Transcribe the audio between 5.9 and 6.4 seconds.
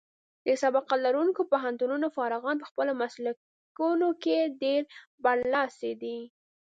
دي.